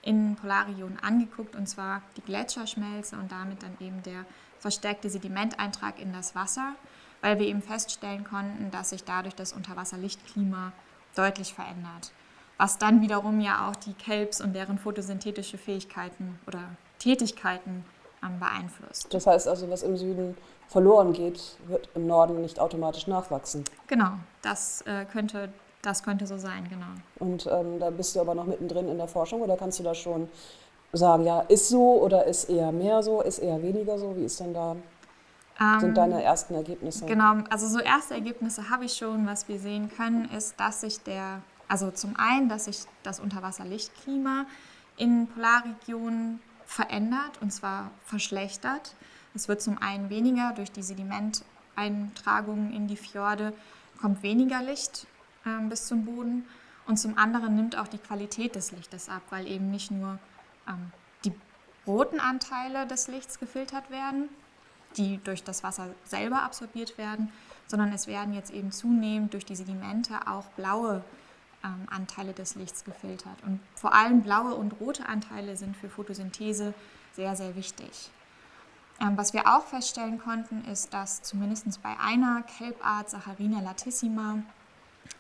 in 0.03 0.35
Polarregionen 0.35 0.99
angeguckt, 0.99 1.55
und 1.55 1.69
zwar 1.69 2.03
die 2.17 2.23
Gletscherschmelze 2.23 3.17
und 3.17 3.31
damit 3.31 3.63
dann 3.63 3.77
eben 3.79 4.03
der 4.03 4.25
verstärkte 4.59 5.09
Sedimenteintrag 5.09 6.01
in 6.01 6.13
das 6.13 6.35
Wasser, 6.35 6.75
weil 7.21 7.39
wir 7.39 7.47
eben 7.47 7.63
feststellen 7.63 8.25
konnten, 8.25 8.73
dass 8.73 8.91
sich 8.91 9.05
dadurch 9.05 9.37
das 9.37 9.53
Unterwasserlichtklima 9.53 10.73
deutlich 11.15 11.55
verändert 11.55 12.11
was 12.59 12.79
dann 12.79 13.03
wiederum 13.03 13.41
ja 13.41 13.69
auch 13.69 13.77
die 13.77 13.93
Kelps 13.93 14.41
und 14.41 14.55
deren 14.55 14.79
photosynthetische 14.79 15.59
Fähigkeiten 15.59 16.39
oder 16.47 16.61
Tätigkeiten 16.99 17.85
ähm, 18.23 18.39
beeinflusst. 18.41 19.13
Das 19.13 19.27
heißt 19.27 19.49
also, 19.49 19.71
was 19.71 19.83
im 19.83 19.97
Süden 19.97 20.37
verloren 20.69 21.13
geht, 21.13 21.57
wird 21.67 21.89
im 21.95 22.07
Norden 22.07 22.41
nicht 22.41 22.59
automatisch 22.59 23.07
nachwachsen. 23.07 23.65
Genau, 23.87 24.13
das, 24.43 24.83
äh, 24.83 25.05
könnte, 25.05 25.51
das 25.83 26.03
könnte 26.03 26.27
so 26.27 26.39
sein, 26.39 26.67
genau. 26.69 26.87
Und 27.19 27.47
ähm, 27.47 27.79
da 27.79 27.91
bist 27.91 28.17
du 28.17 28.21
aber 28.21 28.35
noch 28.35 28.47
mittendrin 28.47 28.89
in 28.89 28.99
der 28.99 29.09
Forschung 29.09 29.43
oder 29.43 29.57
kannst 29.57 29.79
du 29.79 29.83
da 29.83 29.95
schon 29.95 30.29
sagen, 30.93 31.25
ja, 31.25 31.41
ist 31.41 31.69
so 31.69 32.03
oder 32.03 32.25
ist 32.25 32.49
eher 32.49 32.73
mehr 32.73 33.03
so, 33.03 33.21
ist 33.21 33.39
eher 33.39 33.63
weniger 33.63 33.99
so? 33.99 34.17
Wie 34.17 34.25
ist 34.25 34.41
denn 34.41 34.55
da 34.55 34.77
ähm, 35.61 35.81
sind 35.81 35.97
deine 35.97 36.23
ersten 36.23 36.55
Ergebnisse? 36.55 37.07
Genau, 37.07 37.35
also 37.51 37.67
so 37.69 37.79
erste 37.81 38.15
Ergebnisse 38.15 38.71
habe 38.71 38.87
ich 38.87 38.95
schon. 38.95 39.27
Was 39.27 39.49
wir 39.49 39.59
sehen 39.59 39.91
können, 39.95 40.29
ist, 40.37 40.59
dass 40.59 40.81
sich 40.81 41.03
der 41.03 41.43
also 41.69 41.91
zum 41.91 42.17
einen, 42.17 42.49
dass 42.49 42.67
sich 42.67 42.85
das 43.03 43.21
Unterwasserlichtklima 43.21 44.47
in 44.97 45.27
Polarregionen 45.29 46.41
verändert 46.65 47.41
und 47.41 47.53
zwar 47.53 47.91
verschlechtert. 48.05 48.95
Es 49.35 49.49
wird 49.49 49.61
zum 49.61 49.79
einen 49.79 50.11
weniger 50.11 50.53
durch 50.53 50.73
die 50.73 50.83
Sedimenteinlagerung 50.83 51.57
Eintragungen 51.77 52.73
in 52.73 52.89
die 52.89 52.97
Fjorde 52.97 53.53
kommt 54.01 54.23
weniger 54.23 54.63
Licht 54.63 55.07
ähm, 55.45 55.69
bis 55.69 55.87
zum 55.87 56.05
Boden 56.05 56.45
und 56.87 56.97
zum 56.97 57.17
anderen 57.19 57.55
nimmt 57.55 57.77
auch 57.79 57.89
die 57.89 57.99
Qualität 57.99 58.55
des 58.55 58.73
Lichtes 58.73 59.09
ab, 59.09 59.23
weil 59.31 59.47
eben 59.47 59.71
nicht 59.71 59.91
nur 59.91 60.19
ähm, 60.67 60.91
die 61.25 61.33
roten 61.87 62.21
Anteile 62.21 62.87
des 62.87 63.09
Lichts 63.09 63.39
gefiltert 63.39 63.91
werden, 63.91 64.29
die 64.97 65.21
durch 65.23 65.45
das 65.45 65.63
Wasser 65.63 65.89
selber 66.05 66.43
absorbiert 66.43 66.99
werden, 66.99 67.31
sondern 67.67 67.93
es 67.93 68.07
werden 68.07 68.35
jetzt 68.35 68.51
eben 68.51 68.73
zunehmend 68.73 69.35
durch 69.35 69.45
die 69.45 69.57
Sedimente 69.57 70.27
auch 70.27 70.47
blaue 70.57 71.05
ähm, 71.67 71.87
Anteile 71.91 72.33
des 72.33 72.55
Lichts 72.55 72.85
gefiltert. 72.85 73.43
Und 73.45 73.61
vor 73.75 73.95
allem 73.95 74.23
blaue 74.23 74.55
und 74.55 74.81
rote 74.81 75.07
Anteile 75.07 75.57
sind 75.57 75.77
für 75.77 75.89
Photosynthese 75.89 76.73
sehr, 77.15 77.35
sehr 77.35 77.57
wichtig. 77.57 78.11
Ähm, 79.01 79.17
was 79.17 79.33
wir 79.33 79.47
auch 79.47 79.67
feststellen 79.67 80.19
konnten, 80.19 80.65
ist, 80.65 80.95
dass 80.95 81.23
zumindest 81.23 81.83
bei 81.83 81.99
einer 81.99 82.43
Kelbart, 82.43 83.11
Saccharina 83.11 83.61
latissima, 83.61 84.39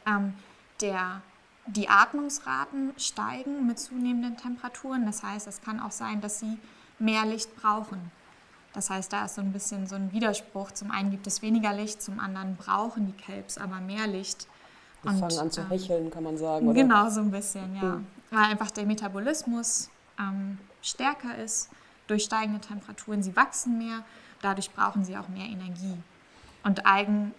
ähm, 0.06 0.34
der, 0.80 1.20
die 1.66 1.88
Atmungsraten 1.88 2.94
steigen 2.96 3.66
mit 3.66 3.78
zunehmenden 3.78 4.36
Temperaturen. 4.36 5.04
Das 5.04 5.22
heißt, 5.22 5.46
es 5.46 5.60
kann 5.60 5.80
auch 5.80 5.90
sein, 5.90 6.20
dass 6.20 6.40
sie 6.40 6.58
mehr 6.98 7.26
Licht 7.26 7.54
brauchen. 7.56 8.10
Das 8.72 8.90
heißt, 8.90 9.12
da 9.12 9.24
ist 9.24 9.36
so 9.36 9.40
ein 9.40 9.52
bisschen 9.52 9.86
so 9.86 9.96
ein 9.96 10.12
Widerspruch. 10.12 10.70
Zum 10.70 10.90
einen 10.90 11.10
gibt 11.10 11.26
es 11.26 11.42
weniger 11.42 11.72
Licht, 11.72 12.02
zum 12.02 12.20
anderen 12.20 12.56
brauchen 12.56 13.06
die 13.06 13.12
Kelbs 13.12 13.58
aber 13.58 13.80
mehr 13.80 14.06
Licht. 14.06 14.46
Und, 15.06 15.18
fangen 15.18 15.38
an 15.38 15.50
zu 15.50 15.60
ähm, 15.62 15.68
hecheln, 15.68 16.10
kann 16.10 16.22
man 16.22 16.36
sagen. 16.36 16.68
Oder? 16.68 16.82
Genau, 16.82 17.08
so 17.08 17.20
ein 17.20 17.30
bisschen, 17.30 17.74
ja. 17.76 17.82
Mhm. 17.82 18.06
Weil 18.30 18.44
einfach 18.44 18.70
der 18.70 18.86
Metabolismus 18.86 19.88
ähm, 20.18 20.58
stärker 20.82 21.36
ist 21.36 21.70
durch 22.06 22.24
steigende 22.24 22.60
Temperaturen. 22.60 23.22
Sie 23.22 23.34
wachsen 23.36 23.78
mehr, 23.78 24.04
dadurch 24.42 24.70
brauchen 24.72 25.04
sie 25.04 25.16
auch 25.16 25.28
mehr 25.28 25.46
Energie. 25.46 25.96
Und 26.64 26.86
Algen, 26.86 27.34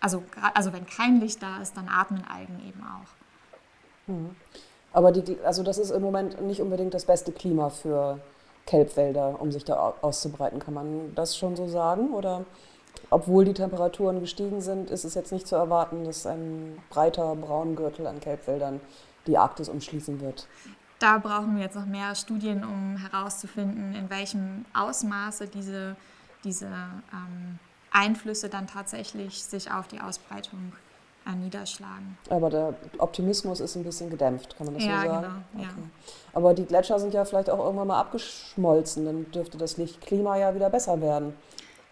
also, 0.00 0.22
also 0.54 0.72
wenn 0.72 0.86
kein 0.86 1.20
Licht 1.20 1.42
da 1.42 1.60
ist, 1.60 1.76
dann 1.76 1.88
atmen 1.88 2.24
Algen 2.24 2.60
eben 2.66 2.82
auch. 2.82 4.10
Mhm. 4.12 4.34
Aber 4.92 5.12
die, 5.12 5.38
also 5.44 5.62
das 5.62 5.78
ist 5.78 5.90
im 5.90 6.02
Moment 6.02 6.40
nicht 6.42 6.60
unbedingt 6.60 6.92
das 6.94 7.06
beste 7.06 7.32
Klima 7.32 7.70
für 7.70 8.18
Kelbwälder, 8.66 9.40
um 9.40 9.50
sich 9.50 9.64
da 9.64 9.94
auszubreiten. 10.02 10.58
Kann 10.58 10.74
man 10.74 11.14
das 11.14 11.36
schon 11.36 11.56
so 11.56 11.66
sagen? 11.66 12.12
Oder 12.12 12.44
obwohl 13.12 13.44
die 13.44 13.52
Temperaturen 13.52 14.20
gestiegen 14.20 14.62
sind, 14.62 14.90
ist 14.90 15.04
es 15.04 15.14
jetzt 15.14 15.32
nicht 15.32 15.46
zu 15.46 15.54
erwarten, 15.54 16.04
dass 16.04 16.26
ein 16.26 16.78
breiter 16.88 17.36
Braungürtel 17.36 18.06
an 18.06 18.20
Kelbwäldern 18.20 18.80
die 19.26 19.36
Arktis 19.36 19.68
umschließen 19.68 20.20
wird? 20.20 20.48
Da 20.98 21.18
brauchen 21.18 21.56
wir 21.56 21.64
jetzt 21.64 21.76
noch 21.76 21.84
mehr 21.84 22.14
Studien, 22.14 22.64
um 22.64 22.96
herauszufinden, 22.96 23.94
in 23.94 24.08
welchem 24.08 24.64
Ausmaße 24.72 25.46
diese, 25.48 25.94
diese 26.42 26.66
ähm, 26.66 27.58
Einflüsse 27.90 28.48
dann 28.48 28.66
tatsächlich 28.66 29.42
sich 29.42 29.70
auf 29.70 29.88
die 29.88 30.00
Ausbreitung 30.00 30.72
äh, 31.26 31.36
niederschlagen. 31.36 32.16
Aber 32.30 32.48
der 32.48 32.74
Optimismus 32.96 33.60
ist 33.60 33.76
ein 33.76 33.84
bisschen 33.84 34.08
gedämpft, 34.08 34.56
kann 34.56 34.66
man 34.66 34.76
das 34.76 34.84
ja, 34.84 35.02
so 35.02 35.08
sagen? 35.08 35.26
Genau, 35.52 35.64
ja. 35.64 35.70
Okay. 35.70 35.88
Aber 36.32 36.54
die 36.54 36.64
Gletscher 36.64 36.98
sind 36.98 37.12
ja 37.12 37.26
vielleicht 37.26 37.50
auch 37.50 37.58
irgendwann 37.58 37.88
mal 37.88 38.00
abgeschmolzen, 38.00 39.04
dann 39.04 39.30
dürfte 39.32 39.58
das 39.58 39.76
Lichtklima 39.76 40.38
ja 40.38 40.54
wieder 40.54 40.70
besser 40.70 40.98
werden. 41.02 41.34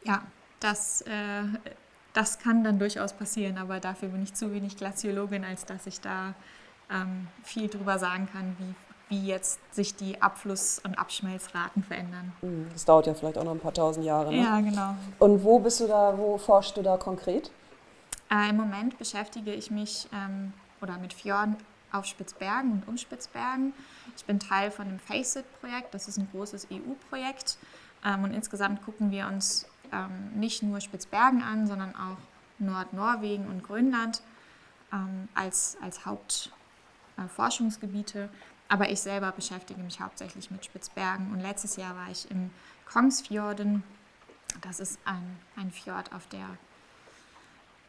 Ja, 0.03 0.23
das, 0.61 1.03
äh, 1.03 1.43
das 2.13 2.39
kann 2.39 2.65
dann 2.65 2.79
durchaus 2.79 3.13
passieren, 3.13 3.59
aber 3.59 3.81
dafür 3.81 4.09
bin 4.09 4.23
ich 4.23 4.35
zu 4.35 4.53
wenig 4.53 4.77
Glaziologin, 4.77 5.45
als 5.45 5.65
dass 5.65 5.87
ich 5.87 6.01
da 6.01 6.35
ähm, 6.91 7.29
viel 7.43 7.69
drüber 7.69 7.99
sagen 7.99 8.29
kann, 8.33 8.57
wie 8.59 8.75
wie 9.11 9.27
jetzt 9.27 9.59
sich 9.75 9.97
die 9.97 10.23
Abfluss- 10.23 10.81
und 10.85 10.97
Abschmelzraten 10.97 11.83
verändern. 11.83 12.33
Hm, 12.41 12.69
das 12.73 12.85
dauert 12.85 13.07
ja 13.07 13.15
vielleicht 13.15 13.37
auch 13.37 13.45
noch 13.45 13.53
ein 13.53 13.61
paar 13.61 13.75
tausend 13.75 14.07
Jahre. 14.07 14.31
Ne? 14.31 14.43
Ja, 14.43 14.61
genau. 14.61 14.95
Und 15.19 15.43
wo 15.43 15.59
bist 15.59 15.81
du 15.81 15.89
da, 15.89 16.17
wo 16.17 16.39
forschst 16.39 16.77
du 16.77 16.83
da 16.83 16.97
konkret? 16.97 17.51
Äh, 18.31 18.51
Im 18.51 18.57
Moment 18.57 18.97
beschäftige 18.99 19.53
ich 19.53 19.71
mich 19.71 20.09
ähm, 20.15 20.53
oder 20.81 20.97
mit 20.99 21.13
Fjorden 21.13 21.57
auf 21.93 22.07
Spitzbergen 22.07 22.71
und 22.71 22.87
um 22.87 22.97
Spitzbergen. 22.97 23.75
Ich 24.17 24.25
bin 24.25 24.39
Teil 24.39 24.71
von 24.71 24.87
dem 24.87 25.01
FACEIT-Projekt, 25.01 25.93
das 25.93 26.07
ist 26.07 26.17
ein 26.17 26.29
großes 26.31 26.69
EU-Projekt. 26.71 27.59
Ähm, 28.05 28.23
und 28.23 28.33
insgesamt 28.33 28.85
gucken 28.85 29.11
wir 29.11 29.27
uns 29.27 29.67
ähm, 29.93 30.39
nicht 30.39 30.63
nur 30.63 30.81
Spitzbergen 30.81 31.43
an, 31.43 31.67
sondern 31.67 31.95
auch 31.95 32.17
Nordnorwegen 32.59 33.47
und 33.49 33.63
Grönland 33.63 34.23
ähm, 34.93 35.29
als, 35.35 35.77
als 35.83 36.07
Hauptforschungsgebiete. 36.07 38.25
Äh, 38.25 38.29
aber 38.69 38.91
ich 38.91 39.01
selber 39.01 39.33
beschäftige 39.33 39.81
mich 39.81 40.01
hauptsächlich 40.01 40.51
mit 40.51 40.65
Spitzbergen 40.65 41.33
und 41.33 41.41
letztes 41.41 41.77
Jahr 41.77 41.95
war 41.97 42.11
ich 42.11 42.31
im 42.31 42.51
Kongsfjorden. 42.87 43.83
Das 44.61 44.79
ist 44.79 45.01
ein, 45.05 45.39
ein 45.57 45.73
Fjord 45.73 46.13
auf 46.13 46.29
der 46.29 46.47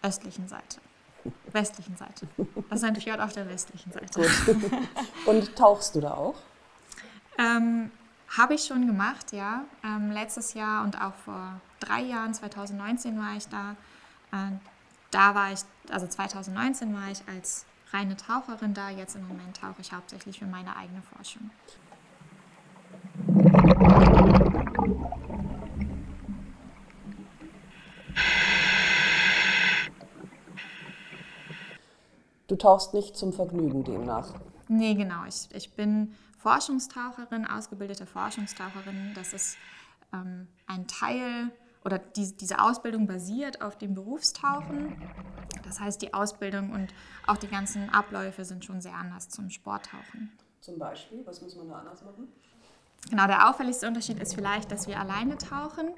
östlichen 0.02 0.48
Seite. 0.48 0.82
Westlichen 1.52 1.96
Seite. 1.98 2.28
Das 2.70 2.80
ist 2.80 2.84
ein 2.84 2.96
Fjord 2.96 3.20
auf 3.20 3.34
der 3.34 3.48
westlichen 3.48 3.92
Seite. 3.92 4.22
Gut. 4.22 4.32
Und 5.28 5.56
tauchst 5.56 5.94
du 5.94 6.02
da 6.02 6.16
auch? 6.16 6.34
Ähm, 7.38 7.92
Habe 8.38 8.54
ich 8.54 8.64
schon 8.64 8.88
gemacht, 8.88 9.34
ja. 9.34 9.66
Ähm, 9.84 10.10
letztes 10.12 10.54
Jahr 10.54 10.86
und 10.86 11.02
auch 11.02 11.14
vor 11.14 11.60
drei 11.82 12.02
Jahren, 12.02 12.34
2019 12.34 13.20
war 13.20 13.36
ich 13.36 13.46
da. 13.50 13.76
Äh, 14.32 14.54
da 15.12 15.36
war 15.36 15.52
ich, 15.52 15.60
also 15.90 16.08
2019 16.08 16.94
war 16.94 17.12
ich 17.12 17.22
als 17.28 17.66
reine 17.92 18.16
Taucherin 18.16 18.74
da. 18.74 18.90
Jetzt 18.90 19.18
im 19.18 19.28
Moment 19.28 19.58
tauche 19.58 19.82
ich 19.82 19.92
hauptsächlich 19.92 20.40
für 20.40 20.46
meine 20.46 20.78
eigene 20.78 21.02
Forschung. 21.02 21.52
Du 32.48 32.56
tauchst 32.56 32.94
nicht 32.94 33.18
zum 33.18 33.34
Vergnügen 33.34 33.84
demnach. 33.84 34.36
Nee, 34.70 34.94
genau. 34.94 35.26
Ich, 35.28 35.50
ich 35.54 35.74
bin 35.74 36.16
Forschungstaucherin, 36.42 37.46
ausgebildete 37.46 38.06
Forschungstaucherin. 38.06 39.14
Das 39.14 39.34
ist 39.34 39.58
ähm, 40.12 40.48
ein 40.66 40.88
Teil 40.88 41.52
oder 41.84 42.00
die, 42.00 42.36
diese 42.36 42.60
Ausbildung 42.60 43.08
basiert 43.08 43.62
auf 43.62 43.78
dem 43.78 43.94
Berufstauchen. 43.94 44.96
Das 45.64 45.80
heißt, 45.80 46.02
die 46.02 46.14
Ausbildung 46.14 46.72
und 46.72 46.94
auch 47.28 47.38
die 47.38 47.48
ganzen 47.48 47.90
Abläufe 47.90 48.44
sind 48.44 48.66
schon 48.66 48.82
sehr 48.82 48.96
anders 48.96 49.30
zum 49.30 49.50
Sporttauchen. 49.50 50.32
Zum 50.62 50.78
Beispiel, 50.78 51.26
was 51.26 51.42
muss 51.42 51.56
man 51.56 51.70
da 51.70 51.80
anders 51.80 52.04
machen? 52.04 52.28
Genau, 53.10 53.26
der 53.28 53.50
auffälligste 53.50 53.88
Unterschied 53.88 54.20
ist 54.20 54.36
vielleicht, 54.36 54.72
dass 54.72 54.88
wir 54.88 55.00
alleine 55.00 55.38
tauchen. 55.38 55.90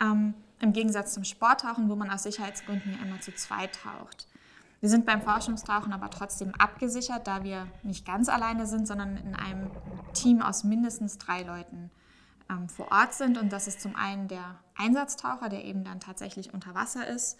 Ähm, 0.00 0.34
Im 0.60 0.72
Gegensatz 0.72 1.14
zum 1.14 1.24
Sporttauchen, 1.24 1.88
wo 1.88 1.96
man 1.96 2.10
aus 2.10 2.22
Sicherheitsgründen 2.24 2.92
ja 2.92 3.06
immer 3.06 3.20
zu 3.20 3.34
zweit 3.34 3.74
taucht. 3.74 4.26
Wir 4.80 4.88
sind 4.88 5.06
beim 5.06 5.22
Forschungstauchen 5.22 5.92
aber 5.92 6.10
trotzdem 6.10 6.54
abgesichert, 6.54 7.26
da 7.26 7.42
wir 7.42 7.66
nicht 7.82 8.04
ganz 8.06 8.28
alleine 8.28 8.66
sind, 8.66 8.86
sondern 8.86 9.16
in 9.16 9.34
einem 9.34 9.70
Team 10.12 10.42
aus 10.42 10.64
mindestens 10.64 11.18
drei 11.18 11.42
Leuten 11.42 11.90
ähm, 12.50 12.68
vor 12.68 12.92
Ort 12.92 13.14
sind. 13.14 13.38
Und 13.38 13.52
das 13.52 13.66
ist 13.66 13.80
zum 13.80 13.96
einen 13.96 14.28
der 14.28 14.58
Einsatztaucher, 14.76 15.48
der 15.48 15.64
eben 15.64 15.84
dann 15.84 16.00
tatsächlich 16.00 16.52
unter 16.52 16.74
Wasser 16.74 17.06
ist. 17.06 17.38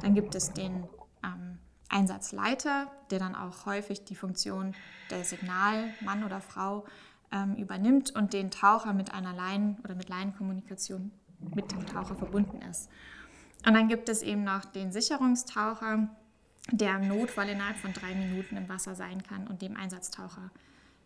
Dann 0.00 0.14
gibt 0.14 0.34
es 0.34 0.52
den 0.52 0.84
ähm, 1.22 1.58
Einsatzleiter, 1.90 2.90
der 3.10 3.18
dann 3.18 3.34
auch 3.34 3.66
häufig 3.66 4.04
die 4.04 4.14
Funktion 4.14 4.74
der 5.10 5.24
Signal, 5.24 5.90
Mann 6.00 6.24
oder 6.24 6.40
Frau, 6.40 6.84
ähm, 7.30 7.56
übernimmt 7.56 8.14
und 8.14 8.32
den 8.32 8.50
Taucher 8.50 8.94
mit 8.94 9.12
einer 9.12 9.34
Leinen- 9.34 9.78
oder 9.84 9.94
mit 9.94 10.08
Leinenkommunikation 10.08 11.12
mit 11.54 11.70
dem 11.70 11.86
Taucher 11.86 12.16
verbunden 12.16 12.62
ist. 12.62 12.88
Und 13.66 13.74
dann 13.74 13.88
gibt 13.88 14.08
es 14.08 14.22
eben 14.22 14.44
noch 14.44 14.64
den 14.64 14.92
Sicherungstaucher, 14.92 16.08
der 16.70 16.96
im 16.96 17.08
Notfall 17.08 17.48
innerhalb 17.48 17.76
von 17.76 17.92
drei 17.92 18.14
Minuten 18.14 18.56
im 18.56 18.68
Wasser 18.68 18.94
sein 18.94 19.22
kann 19.22 19.46
und 19.46 19.62
dem 19.62 19.76
Einsatztaucher 19.76 20.50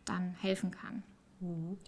dann 0.04 0.34
helfen 0.40 0.70
kann. 0.70 1.02
Mhm. 1.40 1.78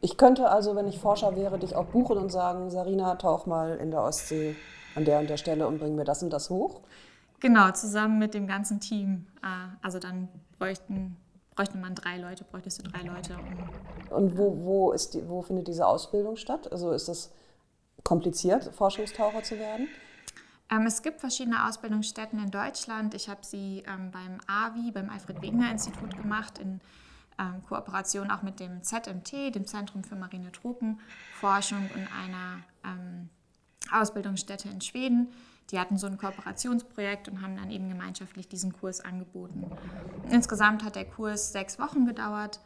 Ich 0.00 0.16
könnte 0.16 0.48
also, 0.48 0.76
wenn 0.76 0.86
ich 0.86 0.98
Forscher 0.98 1.34
wäre, 1.34 1.58
dich 1.58 1.74
auch 1.74 1.86
buchen 1.86 2.18
und 2.18 2.30
sagen, 2.30 2.70
Sarina, 2.70 3.16
tauch 3.16 3.46
mal 3.46 3.76
in 3.78 3.90
der 3.90 4.02
Ostsee 4.02 4.54
an 4.94 5.04
der 5.04 5.18
und 5.18 5.28
der 5.28 5.36
Stelle 5.36 5.66
und 5.66 5.78
bring 5.78 5.96
mir 5.96 6.04
das 6.04 6.22
und 6.22 6.30
das 6.30 6.50
hoch. 6.50 6.80
Genau, 7.40 7.70
zusammen 7.72 8.18
mit 8.18 8.34
dem 8.34 8.46
ganzen 8.46 8.80
Team. 8.80 9.26
Ah, 9.42 9.70
also 9.82 9.98
dann 9.98 10.28
bräuchten, 10.58 11.16
bräuchte 11.54 11.78
man 11.78 11.94
drei 11.94 12.18
Leute, 12.18 12.44
bräuchtest 12.44 12.84
du 12.84 12.90
drei 12.90 13.02
Leute. 13.02 13.36
Um, 14.10 14.16
und 14.16 14.38
wo, 14.38 14.64
wo, 14.64 14.92
ist 14.92 15.14
die, 15.14 15.28
wo 15.28 15.42
findet 15.42 15.68
diese 15.68 15.86
Ausbildung 15.86 16.36
statt? 16.36 16.70
Also 16.70 16.90
ist 16.92 17.08
es 17.08 17.32
kompliziert, 18.04 18.70
Forschungstaucher 18.74 19.42
zu 19.42 19.58
werden? 19.58 19.88
Ähm, 20.70 20.86
es 20.86 21.02
gibt 21.02 21.20
verschiedene 21.20 21.66
Ausbildungsstätten 21.66 22.38
in 22.42 22.50
Deutschland. 22.50 23.14
Ich 23.14 23.28
habe 23.28 23.40
sie 23.44 23.82
ähm, 23.86 24.10
beim 24.10 24.38
AVI, 24.46 24.90
beim 24.92 25.08
Alfred 25.08 25.40
Wegener 25.40 25.70
Institut 25.70 26.16
gemacht 26.16 26.58
in 26.58 26.80
ähm, 27.38 27.62
Kooperation 27.66 28.30
auch 28.30 28.42
mit 28.42 28.60
dem 28.60 28.82
ZMT, 28.82 29.54
dem 29.54 29.66
Zentrum 29.66 30.04
für 30.04 30.16
Marine 30.16 30.52
Tropenforschung 30.52 31.90
und 31.94 32.08
einer 32.12 32.62
Ausbildungsstätte 33.92 34.68
in 34.68 34.80
Schweden. 34.80 35.28
Die 35.70 35.78
hatten 35.78 35.98
so 35.98 36.06
ein 36.06 36.16
Kooperationsprojekt 36.16 37.28
und 37.28 37.42
haben 37.42 37.56
dann 37.56 37.70
eben 37.70 37.88
gemeinschaftlich 37.88 38.48
diesen 38.48 38.72
Kurs 38.72 39.00
angeboten. 39.00 39.70
Insgesamt 40.30 40.82
hat 40.82 40.96
der 40.96 41.04
Kurs 41.04 41.52
sechs 41.52 41.78
Wochen 41.78 42.06
gedauert. 42.06 42.60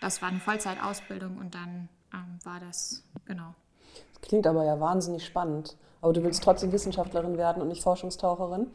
Das 0.00 0.20
war 0.22 0.28
eine 0.28 0.40
Vollzeitausbildung 0.40 1.38
und 1.38 1.54
dann 1.54 1.88
war 2.42 2.58
das, 2.58 3.04
genau. 3.24 3.54
Klingt 4.22 4.46
aber 4.46 4.64
ja 4.64 4.80
wahnsinnig 4.80 5.24
spannend. 5.24 5.76
Aber 6.00 6.12
du 6.12 6.22
willst 6.22 6.42
trotzdem 6.42 6.72
Wissenschaftlerin 6.72 7.36
werden 7.38 7.62
und 7.62 7.68
nicht 7.68 7.82
Forschungstaucherin? 7.82 8.70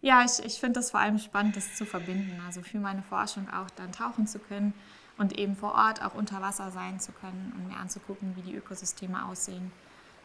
Ja, 0.00 0.24
ich, 0.24 0.44
ich 0.44 0.60
finde 0.60 0.80
es 0.80 0.90
vor 0.90 1.00
allem 1.00 1.18
spannend, 1.18 1.56
das 1.56 1.74
zu 1.76 1.84
verbinden. 1.84 2.40
Also 2.46 2.62
für 2.62 2.78
meine 2.78 3.02
Forschung 3.02 3.48
auch 3.48 3.70
dann 3.76 3.92
tauchen 3.92 4.26
zu 4.26 4.38
können 4.38 4.74
und 5.18 5.38
eben 5.38 5.56
vor 5.56 5.72
Ort 5.74 6.04
auch 6.04 6.14
unter 6.14 6.40
Wasser 6.40 6.70
sein 6.70 7.00
zu 7.00 7.12
können 7.12 7.52
und 7.56 7.68
mir 7.68 7.76
anzugucken, 7.76 8.34
wie 8.36 8.42
die 8.42 8.54
Ökosysteme 8.54 9.26
aussehen. 9.26 9.72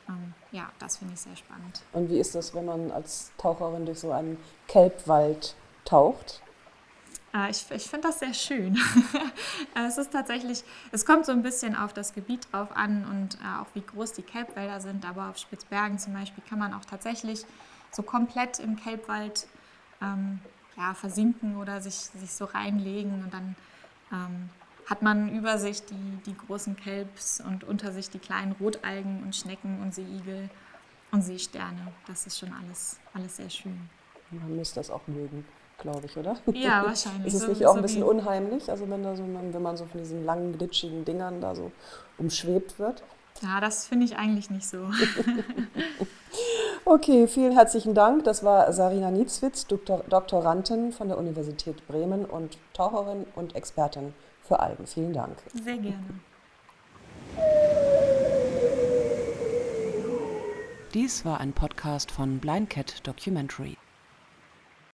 Ähm, 0.08 0.34
ja, 0.52 0.70
das 0.80 0.98
finde 0.98 1.14
ich 1.16 1.22
sehr 1.22 1.36
spannend. 1.36 1.82
Und 1.94 2.10
wie 2.10 2.20
ist 2.20 2.36
das, 2.36 2.54
wenn 2.54 2.66
man 2.66 2.92
als 2.92 3.32
Taucherin 3.38 3.86
durch 3.86 4.00
so 4.00 4.12
einen 4.12 4.38
Kelbwald 4.68 5.56
taucht? 5.86 6.42
Äh, 7.34 7.52
ich, 7.52 7.66
ich 7.72 7.84
finde 7.84 8.08
das 8.08 8.20
sehr 8.20 8.34
schön. 8.34 8.78
es 9.76 9.98
ist 9.98 10.12
tatsächlich, 10.12 10.64
es 10.92 11.06
kommt 11.06 11.26
so 11.26 11.32
ein 11.32 11.42
bisschen 11.42 11.76
auf 11.76 11.94
das 11.94 12.14
Gebiet 12.14 12.48
drauf 12.52 12.76
an 12.76 13.06
und 13.06 13.36
äh, 13.36 13.62
auch 13.62 13.68
wie 13.74 13.82
groß 13.82 14.14
die 14.14 14.22
Kelbwälder 14.22 14.80
sind. 14.80 15.08
Aber 15.08 15.30
auf 15.30 15.38
Spitzbergen 15.38 16.00
zum 16.00 16.14
Beispiel 16.14 16.44
kann 16.48 16.60
man 16.60 16.74
auch 16.74 16.86
tatsächlich 16.86 17.46
so 17.92 18.04
komplett 18.04 18.60
im 18.60 18.76
Kelbwald 18.76 19.48
ähm, 20.02 20.40
ja, 20.78 20.94
versinken 20.94 21.58
oder 21.58 21.82
sich, 21.82 21.96
sich 21.96 22.32
so 22.32 22.46
reinlegen 22.46 23.24
und 23.24 23.34
dann 23.34 23.56
ähm, 24.12 24.50
hat 24.90 25.02
man 25.02 25.34
über 25.36 25.58
sich 25.58 25.86
die, 25.86 26.18
die 26.26 26.36
großen 26.36 26.76
Kelbs 26.76 27.42
und 27.42 27.64
unter 27.64 27.92
sich 27.92 28.10
die 28.10 28.20
kleinen 28.20 28.54
Rotalgen 28.54 29.24
und 29.24 29.36
Schnecken 29.36 29.82
und 29.82 29.94
Seeigel 29.94 30.50
und 31.12 31.22
Seesterne. 31.22 31.94
Das 32.08 32.28
ist 32.28 32.40
schon 32.40 32.52
alles, 32.54 33.00
alles 33.14 33.38
sehr 33.38 33.50
schön. 33.50 33.90
Man 34.32 34.56
muss 34.58 34.74
das 34.74 34.90
auch 34.90 35.08
mögen, 35.08 35.46
glaube 35.84 36.08
ich, 36.08 36.18
oder? 36.18 36.38
Ja, 36.54 36.84
wahrscheinlich. 36.86 37.28
ist 37.28 37.42
es 37.42 37.48
nicht 37.48 37.60
so, 37.60 37.68
auch 37.68 37.76
ein 37.76 37.84
bisschen 37.84 38.02
unheimlich, 38.02 38.70
also 38.72 38.90
wenn, 38.90 39.04
da 39.04 39.16
so, 39.16 39.24
wenn 39.24 39.62
man 39.62 39.78
so 39.78 39.86
von 39.86 40.00
diesen 40.00 40.26
langen, 40.26 40.58
glitschigen 40.58 41.06
Dingern 41.06 41.40
da 41.40 41.54
so 41.54 41.72
umschwebt 42.18 42.80
wird? 42.80 43.04
Ja, 43.42 43.60
das 43.60 43.86
finde 43.86 44.06
ich 44.06 44.18
eigentlich 44.18 44.50
nicht 44.50 44.68
so. 44.68 44.78
okay, 46.86 47.28
vielen 47.28 47.52
herzlichen 47.52 47.94
Dank. 47.94 48.24
Das 48.24 48.44
war 48.44 48.72
Sarina 48.72 49.12
Nietzwitz, 49.12 49.68
Doktor, 49.68 50.04
Doktorandin 50.10 50.92
von 50.92 51.10
der 51.10 51.18
Universität 51.18 51.86
Bremen 51.88 52.26
und 52.26 52.58
Taucherin 52.74 53.26
und 53.36 53.56
Expertin 53.56 54.14
für 54.42 54.60
Algen. 54.60 54.88
Vielen 54.88 55.14
Dank. 55.14 55.38
Sehr 55.54 55.78
gerne. 55.78 56.04
Dies 60.94 61.26
war 61.26 61.40
ein 61.40 61.54
Podcast 61.54 62.12
von 62.12 62.40
Blind 62.40 62.70
Cat 62.70 63.06
Documentary. 63.06 63.78